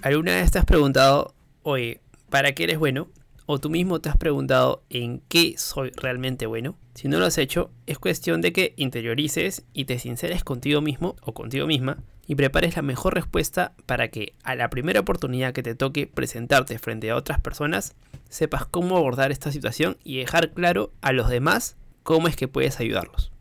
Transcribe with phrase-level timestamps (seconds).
[0.00, 2.00] ¿Alguna vez te has preguntado, oye,
[2.30, 3.08] ¿para qué eres bueno?
[3.46, 6.76] ¿O tú mismo te has preguntado en qué soy realmente bueno?
[6.94, 11.16] Si no lo has hecho, es cuestión de que interiorices y te sinceres contigo mismo
[11.22, 11.98] o contigo misma
[12.28, 16.78] y prepares la mejor respuesta para que a la primera oportunidad que te toque presentarte
[16.78, 17.96] frente a otras personas,
[18.28, 22.78] sepas cómo abordar esta situación y dejar claro a los demás cómo es que puedes
[22.78, 23.32] ayudarlos.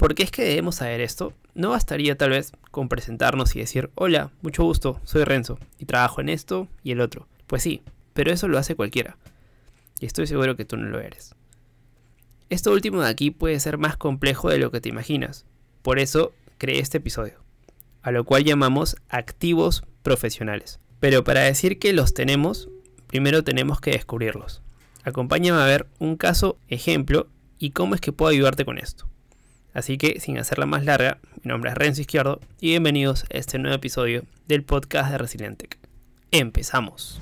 [0.00, 1.34] ¿Por qué es que debemos saber esto?
[1.54, 6.22] No bastaría tal vez con presentarnos y decir, hola, mucho gusto, soy Renzo y trabajo
[6.22, 7.28] en esto y el otro.
[7.46, 7.82] Pues sí,
[8.14, 9.18] pero eso lo hace cualquiera.
[10.00, 11.34] Y estoy seguro que tú no lo eres.
[12.48, 15.44] Esto último de aquí puede ser más complejo de lo que te imaginas.
[15.82, 17.34] Por eso creé este episodio
[18.00, 20.80] a lo cual llamamos activos profesionales.
[20.98, 22.70] Pero para decir que los tenemos,
[23.06, 24.62] primero tenemos que descubrirlos.
[25.04, 27.28] Acompáñame a ver un caso ejemplo
[27.58, 29.10] y cómo es que puedo ayudarte con esto.
[29.72, 33.58] Así que, sin hacerla más larga, mi nombre es Renzo Izquierdo y bienvenidos a este
[33.58, 35.78] nuevo episodio del podcast de Resilientec.
[36.32, 37.20] Empezamos.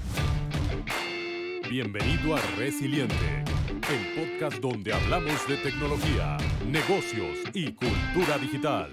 [1.69, 3.45] Bienvenido a Resiliente,
[3.91, 8.91] el podcast donde hablamos de tecnología, negocios y cultura digital.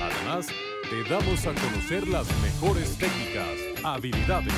[0.00, 0.48] Además,
[0.88, 4.52] te damos a conocer las mejores técnicas, habilidades,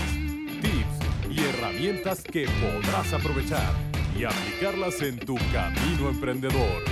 [0.62, 3.74] tips y herramientas que podrás aprovechar
[4.18, 6.91] y aplicarlas en tu camino emprendedor.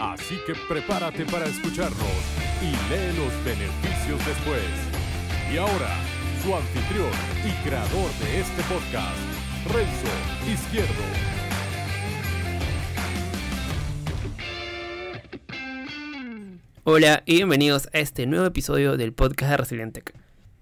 [0.00, 2.00] Así que prepárate para escucharnos
[2.62, 4.62] y lee los beneficios después.
[5.52, 5.90] Y ahora,
[6.42, 7.10] su anfitrión
[7.44, 9.18] y creador de este podcast,
[9.66, 11.02] Renzo Izquierdo.
[16.84, 20.14] Hola y bienvenidos a este nuevo episodio del podcast de Resilientec.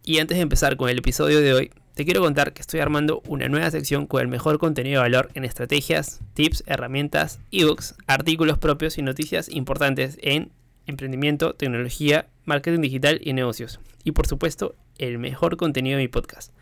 [0.02, 3.24] Y antes de empezar con el episodio de hoy, te quiero contar que estoy armando
[3.26, 8.56] una nueva sección con el mejor contenido de valor en estrategias, tips, herramientas, ebooks, artículos
[8.56, 10.52] propios y noticias importantes en
[10.86, 13.80] emprendimiento, tecnología, marketing digital y negocios.
[14.04, 16.52] Y por supuesto, el mejor contenido de mi podcast.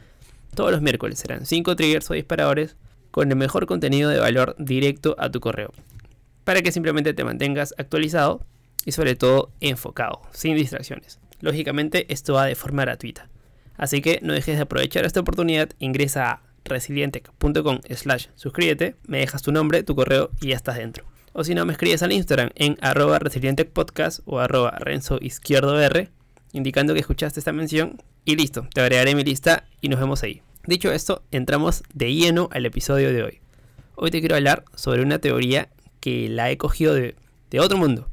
[0.54, 2.76] Todos los miércoles serán 5 triggers o disparadores
[3.10, 5.70] con el mejor contenido de valor directo a tu correo.
[6.44, 8.41] Para que simplemente te mantengas actualizado
[8.86, 11.20] y sobre todo enfocado, sin distracciones.
[11.41, 13.28] Lógicamente esto va de forma gratuita.
[13.76, 19.42] Así que no dejes de aprovechar esta oportunidad, ingresa a resilientec.com slash suscríbete, me dejas
[19.42, 21.04] tu nombre, tu correo y ya estás dentro.
[21.32, 26.09] O si no, me escribes al Instagram en arroba resilientecpodcast o arroba renzo izquierdo r,
[26.53, 30.43] indicando que escuchaste esta mención y listo, te agregaré mi lista y nos vemos ahí.
[30.66, 33.41] Dicho esto, entramos de lleno al episodio de hoy.
[33.94, 35.69] Hoy te quiero hablar sobre una teoría
[36.00, 37.14] que la he cogido de,
[37.50, 38.08] de otro mundo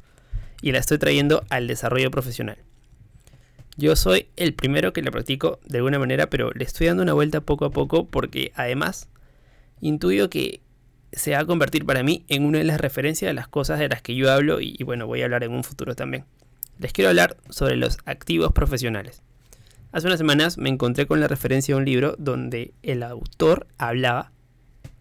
[0.62, 2.58] y la estoy trayendo al desarrollo profesional.
[3.76, 7.12] Yo soy el primero que la practico de alguna manera, pero le estoy dando una
[7.12, 9.08] vuelta poco a poco porque además
[9.80, 10.60] intuyo que
[11.12, 13.88] se va a convertir para mí en una de las referencias de las cosas de
[13.88, 16.24] las que yo hablo y, bueno, voy a hablar en un futuro también.
[16.78, 19.22] Les quiero hablar sobre los activos profesionales.
[19.90, 24.32] Hace unas semanas me encontré con la referencia de un libro donde el autor hablaba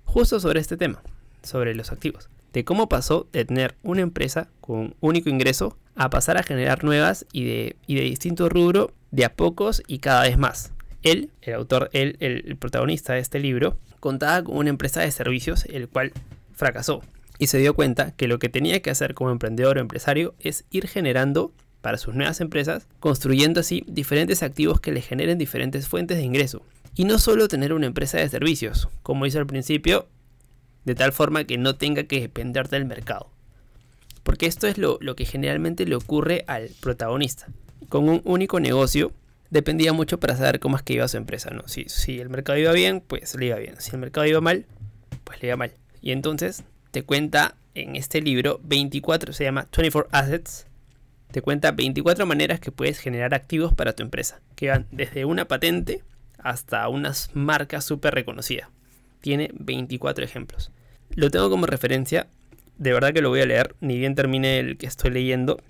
[0.03, 1.01] justo sobre este tema,
[1.43, 6.37] sobre los activos de cómo pasó de tener una empresa con único ingreso a pasar
[6.37, 10.37] a generar nuevas y de, y de distinto rubro de a pocos y cada vez
[10.37, 10.71] más.
[11.01, 15.65] Él, el autor, él, el protagonista de este libro, contaba con una empresa de servicios
[15.65, 16.13] el cual
[16.53, 17.01] fracasó
[17.39, 20.65] y se dio cuenta que lo que tenía que hacer como emprendedor o empresario es
[20.69, 26.17] ir generando para sus nuevas empresas, construyendo así diferentes activos que le generen diferentes fuentes
[26.17, 26.61] de ingreso.
[26.95, 30.07] Y no solo tener una empresa de servicios, como hizo al principio,
[30.85, 33.29] de tal forma que no tenga que depender del mercado.
[34.23, 37.47] Porque esto es lo, que generalmente le ocurre al protagonista.
[37.89, 39.11] Con un único negocio
[39.49, 41.51] dependía mucho para saber cómo es que iba su empresa.
[41.51, 41.67] ¿no?
[41.67, 43.75] Si, si el mercado iba bien, pues le iba bien.
[43.79, 44.65] Si el mercado iba mal,
[45.23, 45.73] pues le iba mal.
[46.01, 50.67] Y entonces te cuenta en este libro 24, se llama 24 Assets,
[51.31, 55.45] te cuenta 24 maneras que puedes generar activos para tu empresa, que van desde una
[55.45, 56.03] patente
[56.37, 58.69] hasta unas marcas súper reconocidas
[59.23, 60.69] tiene 24 ejemplos.
[61.15, 62.27] Lo tengo como referencia,
[62.77, 65.61] de verdad que lo voy a leer, ni bien termine el que estoy leyendo.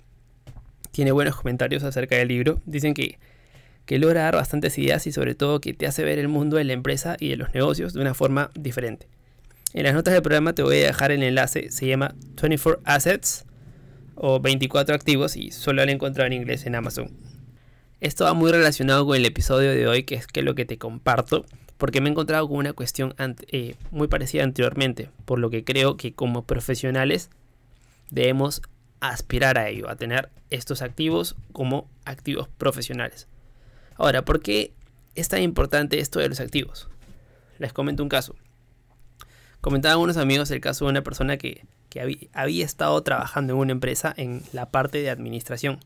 [0.90, 2.60] Tiene buenos comentarios acerca del libro.
[2.66, 3.16] Dicen que,
[3.86, 6.64] que logra dar bastantes ideas y sobre todo que te hace ver el mundo de
[6.64, 9.06] la empresa y de los negocios de una forma diferente.
[9.72, 13.44] En las notas del programa te voy a dejar el enlace, se llama 24 Assets
[14.16, 17.12] o 24 activos y solo lo he encontrado en inglés en Amazon.
[18.00, 20.76] Esto va muy relacionado con el episodio de hoy, que es que lo que te
[20.76, 21.46] comparto
[21.84, 25.98] porque me he encontrado con una cuestión eh, muy parecida anteriormente, por lo que creo
[25.98, 27.28] que como profesionales
[28.10, 28.62] debemos
[29.00, 33.28] aspirar a ello, a tener estos activos como activos profesionales.
[33.96, 34.72] Ahora, ¿por qué
[35.14, 36.88] es tan importante esto de los activos?
[37.58, 38.34] Les comento un caso.
[39.60, 43.72] Comentaban unos amigos el caso de una persona que, que había estado trabajando en una
[43.72, 45.80] empresa en la parte de administración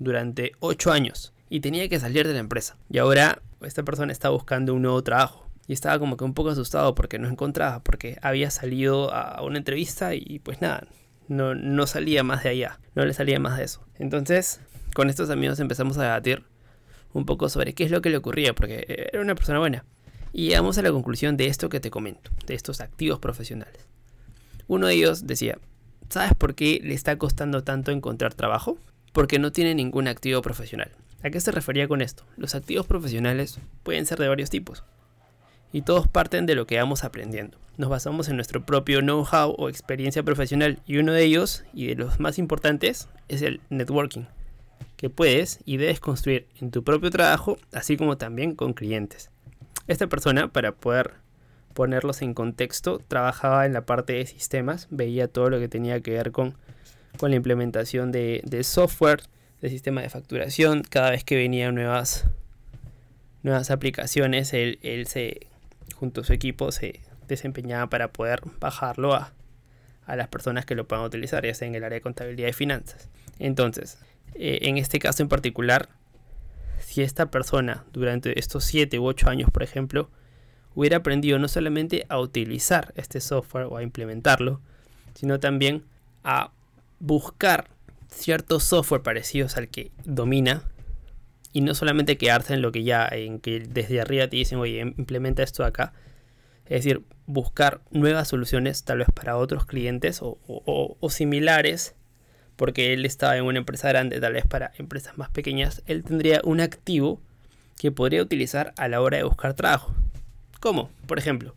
[0.00, 2.76] durante 8 años y tenía que salir de la empresa.
[2.90, 5.43] Y ahora esta persona está buscando un nuevo trabajo.
[5.66, 9.58] Y estaba como que un poco asustado porque no encontraba, porque había salido a una
[9.58, 10.86] entrevista y pues nada,
[11.28, 13.86] no, no salía más de allá, no le salía más de eso.
[13.98, 14.60] Entonces,
[14.94, 16.44] con estos amigos empezamos a debatir
[17.12, 19.84] un poco sobre qué es lo que le ocurría, porque era una persona buena.
[20.32, 23.86] Y llegamos a la conclusión de esto que te comento, de estos activos profesionales.
[24.66, 25.58] Uno de ellos decía,
[26.08, 28.76] ¿sabes por qué le está costando tanto encontrar trabajo?
[29.12, 30.90] Porque no tiene ningún activo profesional.
[31.22, 32.24] ¿A qué se refería con esto?
[32.36, 34.82] Los activos profesionales pueden ser de varios tipos.
[35.74, 37.58] Y todos parten de lo que vamos aprendiendo.
[37.78, 41.96] Nos basamos en nuestro propio know-how o experiencia profesional y uno de ellos, y de
[41.96, 44.26] los más importantes, es el networking,
[44.96, 49.32] que puedes y debes construir en tu propio trabajo, así como también con clientes.
[49.88, 51.14] Esta persona, para poder
[51.72, 56.12] ponerlos en contexto, trabajaba en la parte de sistemas, veía todo lo que tenía que
[56.12, 56.54] ver con,
[57.18, 59.24] con la implementación de, de software,
[59.60, 60.84] de sistema de facturación.
[60.88, 62.26] Cada vez que venían nuevas,
[63.42, 64.78] nuevas aplicaciones, él,
[65.08, 65.48] se,
[65.94, 69.32] junto a su equipo, se desempeñaba para poder bajarlo a,
[70.06, 72.52] a las personas que lo puedan utilizar, ya sea en el área de contabilidad y
[72.52, 73.08] finanzas.
[73.38, 73.98] Entonces,
[74.34, 75.88] eh, en este caso en particular,
[76.80, 80.10] si esta persona durante estos 7 u 8 años, por ejemplo,
[80.74, 84.60] hubiera aprendido no solamente a utilizar este software o a implementarlo,
[85.14, 85.84] sino también
[86.24, 86.50] a
[86.98, 87.68] buscar
[88.08, 90.62] ciertos software parecidos al que domina
[91.54, 94.80] y no solamente quedarse en lo que ya, en que desde arriba te dicen, oye,
[94.80, 95.92] implementa esto acá.
[96.66, 101.94] Es decir, buscar nuevas soluciones tal vez para otros clientes o, o, similares,
[102.56, 106.40] porque él estaba en una empresa grande, tal vez para empresas más pequeñas, él tendría
[106.42, 107.20] un activo
[107.78, 109.94] que podría utilizar a la hora de buscar trabajo.
[110.58, 110.90] ¿Cómo?
[111.06, 111.54] Por ejemplo.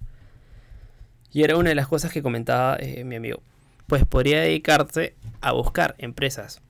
[1.33, 3.41] Y era una de las cosas que comentaba eh, mi amigo
[3.87, 6.61] pues podría dedicarse a buscar empresas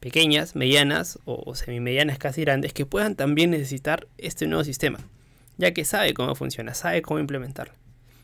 [0.00, 4.98] pequeñas, medianas o semimedianas casi grandes que puedan también necesitar este nuevo sistema,
[5.56, 7.74] ya que sabe cómo funciona, sabe cómo implementarlo.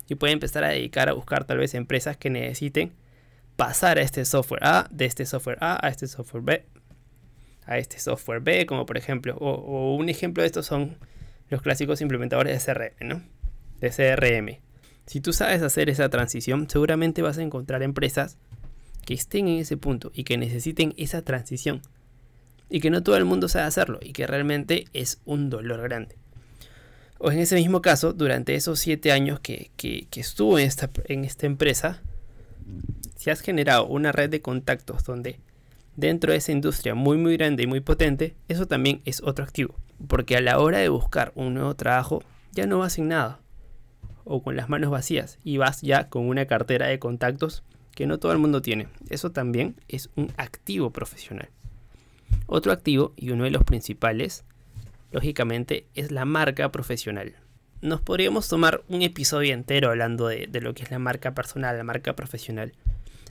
[0.08, 2.92] Y puede empezar a dedicar a buscar tal vez empresas que necesiten
[3.56, 6.64] pasar a este software A, de este software A a este software B,
[7.66, 10.98] a este software B, como por ejemplo, o, un ejemplo de estos son
[11.48, 13.22] los clásicos implementadores de CRM, ¿no?
[13.80, 14.60] De CRM.
[15.06, 18.38] Si tú sabes hacer esa transición, seguramente vas a encontrar empresas
[19.04, 21.82] que estén en ese punto y que necesiten esa transición.
[22.68, 26.16] Y que no todo el mundo sabe hacerlo y que realmente es un dolor grande.
[27.18, 29.70] O en ese mismo caso, durante esos siete años que,
[30.14, 32.02] estuvo en esta, en esta empresa,
[33.16, 35.38] si has generado una red de contactos donde
[35.96, 39.76] dentro de esa industria muy muy grande y muy potente, eso también es otro activo.
[40.08, 42.22] Porque a la hora de buscar un nuevo trabajo,
[42.52, 43.40] ya no vas sin nada
[44.24, 47.62] o con las manos vacías y vas ya con una cartera de contactos
[47.94, 48.88] que no todo el mundo tiene.
[49.08, 51.48] Eso también es un activo profesional.
[52.46, 54.44] Otro activo y uno de los principales,
[55.12, 57.34] lógicamente, es la marca profesional.
[57.80, 61.84] Nos podríamos tomar un episodio entero hablando de, lo que es la marca personal, la
[61.84, 62.72] marca profesional,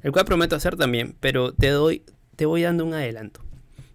[0.03, 2.03] el cual prometo hacer también, pero te doy,
[2.35, 3.41] te voy dando un adelanto.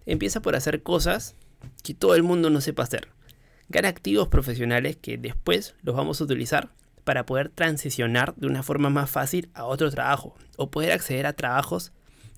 [0.05, 1.35] Empieza por hacer cosas
[1.83, 3.09] que todo el mundo no sepa hacer.
[3.69, 6.71] Gana activos profesionales que después los vamos a utilizar
[7.09, 11.33] para poder transicionar de una forma más fácil a otro trabajo o poder acceder a
[11.33, 11.91] trabajos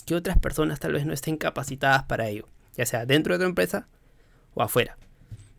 [0.05, 2.47] que otras personas tal vez no estén capacitadas para ello,
[2.77, 3.89] ya sea dentro de tu empresa
[4.53, 4.97] o afuera.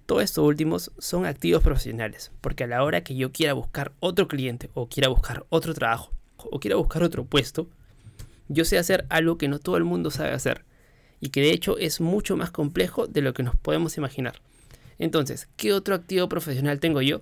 [0.07, 4.29] Todos estos últimos son activos profesionales, porque a la hora que yo quiera buscar otro
[4.29, 7.69] cliente o quiera buscar otro trabajo o quiera buscar otro puesto,
[8.49, 10.65] yo sé hacer algo que no todo el mundo sabe hacer
[11.21, 14.41] y que de hecho es mucho más complejo de lo que nos podemos imaginar.
[14.99, 17.21] Entonces, ¿qué otro activo profesional tengo yo?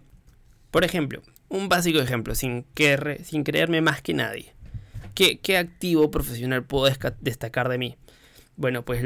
[0.71, 2.64] Por ejemplo, un básico ejemplo, sin,
[3.25, 4.54] sin creerme más que nadie.
[5.14, 6.90] ¿Qué, activo profesional puedo
[7.21, 7.99] destacar de mí?
[8.57, 9.02] Bueno, pues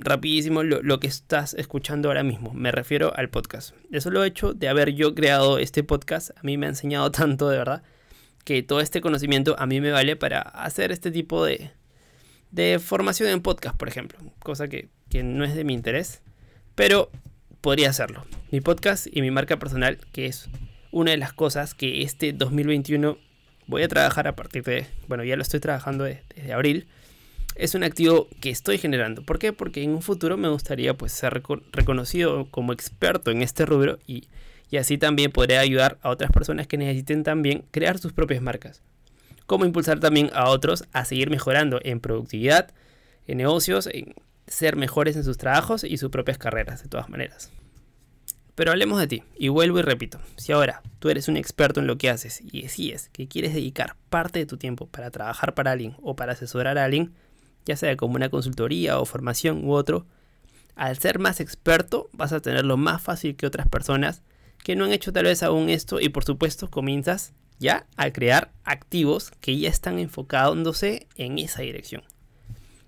[0.00, 2.52] rapidísimo lo, que estás escuchando ahora mismo.
[2.54, 3.74] Me refiero al podcast.
[3.92, 6.30] Eso lo he hecho de haber yo creado este podcast.
[6.36, 7.82] A mí me ha enseñado tanto, de verdad,
[8.44, 11.70] que todo este conocimiento a mí me vale para hacer este tipo de,
[12.50, 14.18] de formación en podcast, por ejemplo.
[14.40, 14.88] Cosa que
[15.22, 16.22] no es de mi interés,
[16.74, 17.10] pero
[17.60, 18.24] podría hacerlo.
[18.50, 20.48] Mi podcast y mi marca personal, que es
[20.92, 23.18] una de las cosas que este 2021
[23.66, 26.86] voy a trabajar a partir de, bueno, ya lo estoy trabajando desde, abril,
[27.56, 29.22] es un activo que estoy generando.
[29.22, 29.52] ¿Por qué?
[29.52, 34.28] Porque en un futuro me gustaría pues ser reconocido como experto en este rubro y,
[34.70, 38.82] y así también podré ayudar a otras personas que necesiten también crear sus propias marcas.
[39.46, 42.70] Cómo impulsar también a otros a seguir mejorando en productividad,
[43.26, 44.14] en negocios, en
[44.46, 47.50] ser mejores en sus trabajos y sus propias carreras, de todas maneras.
[48.54, 51.86] Pero hablemos de ti, y vuelvo y repito, si ahora tú eres un experto en
[51.86, 55.72] lo que haces y decides que quieres dedicar parte de tu tiempo para trabajar para
[55.72, 57.14] alguien o para asesorar a alguien,
[57.64, 60.06] ya sea como una consultoría o formación u otro,
[60.74, 64.22] Al ser más experto vas a tenerlo más fácil que otras personas
[64.64, 68.52] que no han hecho tal vez aún esto y por supuesto comienzas ya a crear
[68.64, 72.02] activos que ya están enfocándose en esa dirección.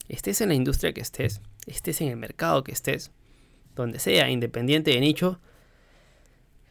[0.08, 3.10] Estés en la industria que estés, estés en el mercado que estés,
[3.74, 5.40] donde sea, independiente de nicho,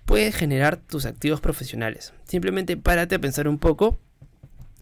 [0.05, 2.13] puedes generar tus activos profesionales.
[2.25, 3.99] Simplemente párate a pensar un poco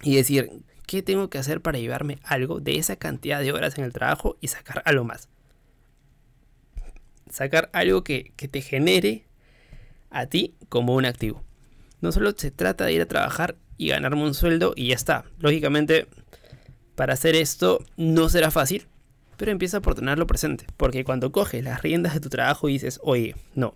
[0.02, 0.52] y decir,
[0.88, 4.38] ¿qué tengo que hacer para llevarme algo de esa cantidad de horas en el trabajo
[4.42, 5.30] y sacar algo más?
[7.30, 9.26] Sacar algo que, que te genere
[10.10, 11.44] a ti como un activo.
[12.02, 15.26] No solo se trata de ir a trabajar y ganarme un sueldo y ya está.
[15.40, 16.08] Lógicamente,
[16.96, 18.88] para hacer esto no será fácil,
[19.38, 20.66] pero empieza por tenerlo presente.
[20.78, 23.76] Porque cuando coges las riendas de tu trabajo y dices, oye, no,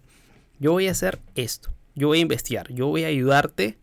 [0.60, 3.78] yo voy a hacer esto, yo voy a investigar, yo voy a ayudarte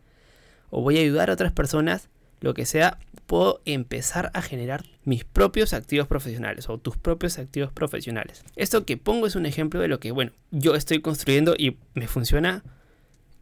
[0.71, 2.09] o voy a ayudar a otras personas,
[2.41, 7.73] lo que sea, puedo empezar a generar mis propios activos profesionales o tus propios activos
[7.73, 8.45] profesionales.
[8.57, 12.09] Esto que pongo es un ejemplo de lo que, bueno, yo estoy construyendo y me
[12.09, 12.63] funciona.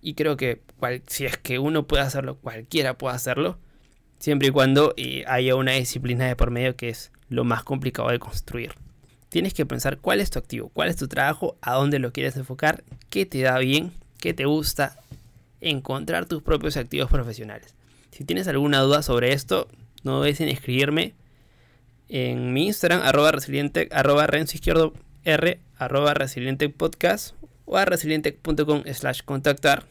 [0.03, 0.63] Y creo que
[1.07, 3.59] si es que uno puede hacerlo, cualquiera puede hacerlo.
[4.19, 8.11] Siempre y cuando eh, haya una disciplina de por medio que es lo más complicado
[8.11, 8.73] de construir.
[9.31, 12.37] Tienes que pensar cuál es tu activo, cuál es tu trabajo, a dónde lo quieres
[12.37, 14.97] enfocar, qué te da bien, qué te gusta,
[15.61, 17.75] encontrar tus propios activos profesionales.
[18.11, 19.69] Si tienes alguna duda sobre esto,
[20.03, 21.15] no dudes en escribirme
[22.09, 24.93] en mi Instagram, arroba resiliente, arroba renzo izquierdo
[25.25, 27.35] r, arroba resiliente podcast
[27.67, 29.85] o a resiliente.com slash contactar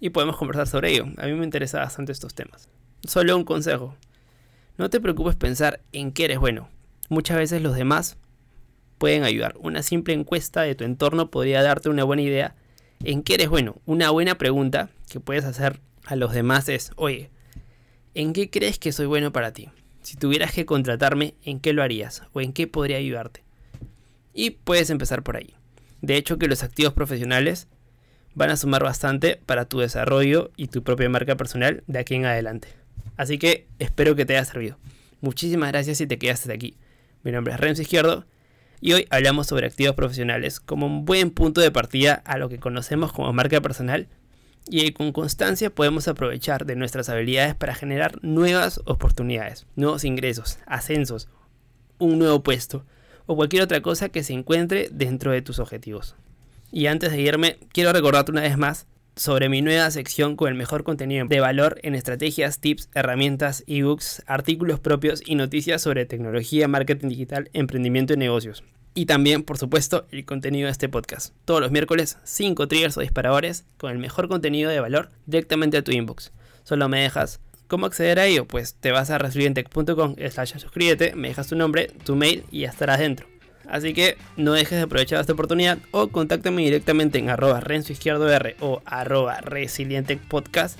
[0.00, 1.06] y podemos conversar sobre ello.
[1.16, 2.68] A mí me interesan bastante estos temas.
[3.06, 3.94] Solo un consejo.
[4.76, 6.68] No te preocupes pensar en qué eres bueno.
[7.08, 8.18] Muchas veces los demás
[8.98, 9.54] pueden ayudar.
[9.58, 12.54] Una simple encuesta de tu entorno podría darte una buena idea
[13.04, 13.76] en qué eres bueno.
[13.86, 17.30] Una buena pregunta que puedes hacer a los demás es, oye,
[18.14, 19.68] ¿en qué crees que soy bueno para ti?
[20.02, 22.22] Si tuvieras que contratarme, ¿en qué lo harías?
[22.32, 23.42] ¿O en qué podría ayudarte?
[24.32, 25.54] Y puedes empezar por ahí.
[26.00, 27.68] De hecho que los activos profesionales
[28.34, 32.26] van a sumar bastante para tu desarrollo y tu propia marca personal de aquí en
[32.26, 32.68] adelante.
[33.16, 34.78] Así que espero que te haya servido.
[35.20, 36.76] Muchísimas gracias si te quedaste aquí.
[37.22, 38.26] Mi nombre es Renzo Izquierdo
[38.80, 42.58] y hoy hablamos sobre activos profesionales como un buen punto de partida a lo que
[42.58, 44.08] conocemos como marca personal
[44.68, 51.28] y con constancia podemos aprovechar de nuestras habilidades para generar nuevas oportunidades, nuevos ingresos, ascensos,
[51.98, 52.84] un nuevo puesto
[53.26, 56.16] o cualquier otra cosa que se encuentre dentro de tus objetivos.
[56.72, 60.54] Y antes de irme, quiero recordarte una vez más sobre mi nueva sección con el
[60.54, 66.68] mejor contenido de valor en estrategias, tips, herramientas, ebooks, artículos propios y noticias sobre tecnología,
[66.68, 68.62] marketing digital, emprendimiento y negocios.
[68.94, 71.34] Y también, por supuesto, el contenido de este podcast.
[71.44, 75.82] Todos los miércoles, 5 triggers o disparadores con el mejor contenido de valor directamente a
[75.82, 76.32] tu inbox.
[76.64, 78.46] Solo me dejas ¿Cómo acceder a ello?
[78.46, 83.00] Pues te vas a resilientech.com slash suscríbete, me dejas tu nombre, tu mail y estarás
[83.00, 83.26] dentro.
[83.68, 87.92] Así que no dejes de aprovechar esta oportunidad o contáctame directamente en arroba renzo
[88.60, 90.78] o arroba resiliente podcast.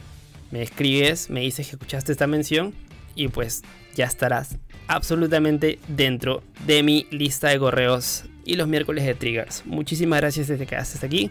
[0.51, 2.75] Me escribes, me dices que escuchaste esta mención
[3.15, 3.63] y pues
[3.95, 9.65] ya estarás absolutamente dentro de mi lista de correos y los miércoles de triggers.
[9.67, 11.31] Muchísimas gracias desde que hasta aquí.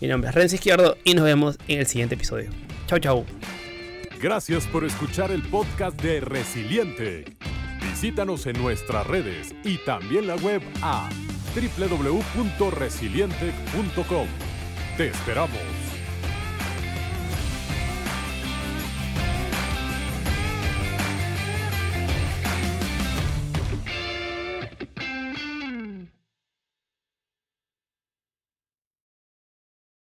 [0.00, 2.50] Mi nombre es Renzo Izquierdo y nos vemos en el siguiente episodio.
[2.86, 3.24] Chau chau.
[4.20, 7.24] Gracias por escuchar el podcast de Resiliente.
[7.90, 11.08] Visítanos en nuestras redes y también la web a
[11.54, 14.26] www.resiliente.com.
[14.96, 15.83] Te esperamos.